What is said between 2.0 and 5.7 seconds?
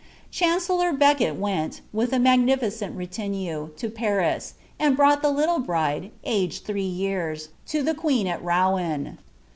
a magnificent retinue, to Paris, and brought the little